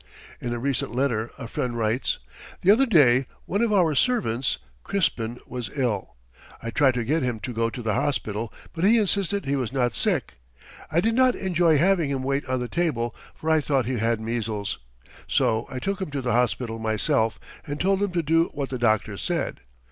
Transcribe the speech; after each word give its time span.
In 0.39 0.51
a 0.51 0.57
recent 0.57 0.95
letter 0.95 1.29
a 1.37 1.47
friend 1.47 1.77
writes, 1.77 2.17
"The 2.61 2.71
other 2.71 2.87
day 2.87 3.27
one 3.45 3.61
of 3.61 3.71
our 3.71 3.93
servants, 3.93 4.57
Crispin, 4.83 5.37
was 5.45 5.69
ill. 5.75 6.15
I 6.59 6.71
tried 6.71 6.95
to 6.95 7.03
get 7.03 7.21
him 7.21 7.39
to 7.41 7.53
go 7.53 7.69
to 7.69 7.83
the 7.83 7.93
hospital, 7.93 8.51
but 8.73 8.83
he 8.83 8.97
insisted 8.97 9.45
he 9.45 9.55
was 9.55 9.71
not 9.71 9.95
sick. 9.95 10.39
I 10.91 11.01
did 11.01 11.13
not 11.13 11.35
enjoy 11.35 11.77
having 11.77 12.09
him 12.09 12.23
wait 12.23 12.43
on 12.47 12.59
the 12.59 12.67
table, 12.67 13.13
for 13.35 13.47
I 13.51 13.61
thought 13.61 13.85
he 13.85 13.97
had 13.97 14.19
measles. 14.19 14.79
So 15.27 15.67
I 15.69 15.77
took 15.77 16.01
him 16.01 16.09
to 16.09 16.21
the 16.23 16.31
hospital 16.31 16.79
myself 16.79 17.39
and 17.67 17.79
told 17.79 18.01
him 18.01 18.11
to 18.13 18.23
do 18.23 18.45
what 18.53 18.69
the 18.69 18.79
doctor 18.79 19.19
said. 19.19 19.59